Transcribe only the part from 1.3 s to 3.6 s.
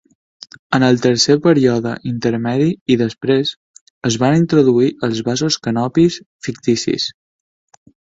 Període Intermedi i després,